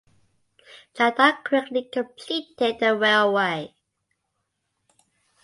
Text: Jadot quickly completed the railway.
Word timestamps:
Jadot 0.95 1.43
quickly 1.45 1.83
completed 1.83 2.79
the 2.79 2.97
railway. 2.97 3.75